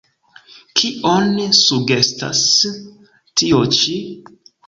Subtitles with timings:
[0.79, 2.41] Kion sugestas
[3.41, 4.01] tio ĉi?